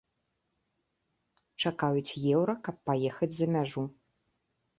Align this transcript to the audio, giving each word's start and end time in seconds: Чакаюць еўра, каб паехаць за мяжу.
Чакаюць 1.63 2.17
еўра, 2.39 2.57
каб 2.69 2.75
паехаць 2.89 3.31
за 3.37 3.47
мяжу. 3.59 3.87